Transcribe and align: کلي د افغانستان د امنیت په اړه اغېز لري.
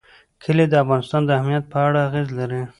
کلي 0.43 0.65
د 0.69 0.73
افغانستان 0.83 1.21
د 1.25 1.31
امنیت 1.41 1.65
په 1.71 1.77
اړه 1.87 1.99
اغېز 2.07 2.27
لري. 2.39 2.61